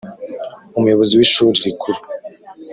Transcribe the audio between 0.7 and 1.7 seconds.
Umuyobozi w ishuri